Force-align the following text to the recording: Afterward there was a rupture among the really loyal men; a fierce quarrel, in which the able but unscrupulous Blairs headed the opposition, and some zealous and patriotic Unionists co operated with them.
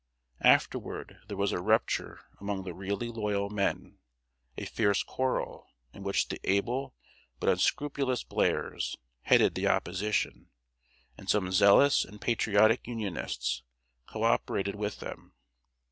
Afterward 0.41 1.19
there 1.27 1.37
was 1.37 1.51
a 1.51 1.61
rupture 1.61 2.21
among 2.39 2.63
the 2.63 2.73
really 2.73 3.09
loyal 3.09 3.51
men; 3.51 3.99
a 4.57 4.65
fierce 4.65 5.03
quarrel, 5.03 5.67
in 5.93 6.01
which 6.01 6.27
the 6.29 6.39
able 6.43 6.95
but 7.39 7.49
unscrupulous 7.49 8.23
Blairs 8.23 8.97
headed 9.21 9.53
the 9.53 9.67
opposition, 9.67 10.49
and 11.19 11.29
some 11.29 11.51
zealous 11.51 12.03
and 12.03 12.19
patriotic 12.19 12.87
Unionists 12.87 13.61
co 14.07 14.23
operated 14.23 14.73
with 14.73 15.01
them. 15.01 15.35